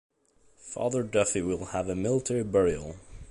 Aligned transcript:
Father 0.57 1.03
Duffy 1.03 1.43
will 1.43 1.63
have 1.65 1.87
a 1.87 1.93
military 1.95 2.43
burial. 2.43 2.95